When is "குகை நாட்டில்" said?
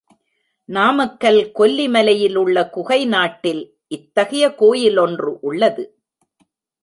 2.69-3.61